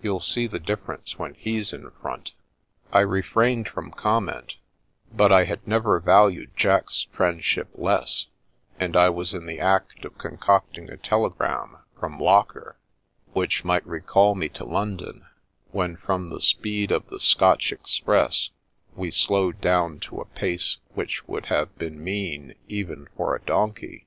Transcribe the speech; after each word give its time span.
You'll 0.00 0.20
see 0.20 0.46
the 0.46 0.58
difference 0.58 1.18
when 1.18 1.34
he's 1.34 1.74
in 1.74 1.90
front." 1.90 2.32
I 2.90 3.00
refrained 3.00 3.68
from 3.68 3.90
comment, 3.90 4.56
but 5.12 5.30
I 5.30 5.44
had 5.44 5.68
never 5.68 6.00
valued 6.00 6.52
Jack's 6.56 7.06
friendship 7.12 7.68
less, 7.74 8.28
and 8.80 8.96
I 8.96 9.10
was 9.10 9.34
in 9.34 9.44
the 9.44 9.60
act 9.60 10.06
of 10.06 10.16
con 10.16 10.38
cocting 10.38 10.90
a 10.90 10.96
telegram 10.96 11.80
from 12.00 12.18
Locker 12.18 12.78
which 13.34 13.62
might 13.62 13.86
recall 13.86 14.34
me 14.34 14.48
to 14.48 14.64
London, 14.64 15.26
when 15.70 15.98
from 15.98 16.30
the 16.30 16.40
speed 16.40 16.90
of 16.90 17.06
the 17.10 17.20
Scotch 17.20 17.70
express 17.70 18.48
we 18.96 19.10
slowed 19.10 19.60
down 19.60 20.00
to 20.00 20.22
a 20.22 20.24
pace 20.24 20.78
which 20.94 21.28
would 21.28 21.44
have 21.52 21.76
been 21.76 22.02
mean 22.02 22.54
even 22.68 23.06
for 23.18 23.36
a 23.36 23.42
donkey. 23.42 24.06